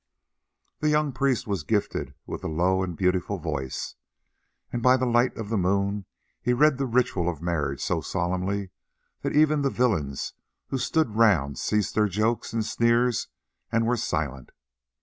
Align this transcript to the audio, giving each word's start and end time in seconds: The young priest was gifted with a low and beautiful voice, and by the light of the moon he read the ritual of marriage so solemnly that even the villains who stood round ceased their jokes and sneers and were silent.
The 0.79 0.89
young 0.89 1.11
priest 1.11 1.45
was 1.45 1.61
gifted 1.61 2.15
with 2.25 2.43
a 2.43 2.47
low 2.47 2.81
and 2.81 2.97
beautiful 2.97 3.37
voice, 3.37 3.93
and 4.73 4.81
by 4.81 4.97
the 4.97 5.05
light 5.05 5.37
of 5.37 5.49
the 5.49 5.59
moon 5.59 6.05
he 6.41 6.53
read 6.55 6.79
the 6.79 6.87
ritual 6.87 7.29
of 7.29 7.39
marriage 7.39 7.81
so 7.83 8.01
solemnly 8.01 8.71
that 9.21 9.35
even 9.35 9.61
the 9.61 9.69
villains 9.69 10.33
who 10.69 10.79
stood 10.79 11.13
round 11.15 11.59
ceased 11.59 11.93
their 11.93 12.07
jokes 12.07 12.51
and 12.51 12.65
sneers 12.65 13.27
and 13.71 13.85
were 13.85 13.95
silent. 13.95 14.49